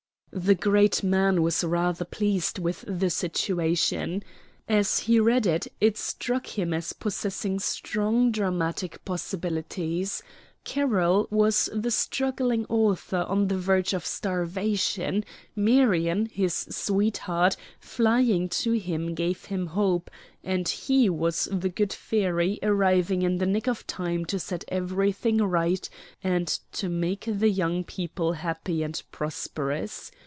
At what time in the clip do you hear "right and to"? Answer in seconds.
25.39-26.87